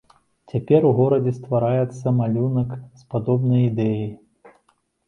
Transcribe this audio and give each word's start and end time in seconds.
Цяпер 0.53 0.87
у 0.91 0.93
горадзе 0.99 1.33
ствараецца 1.39 2.15
малюнак 2.23 2.75
з 2.75 3.01
падобнай 3.13 3.61
ідэяй. 3.71 4.11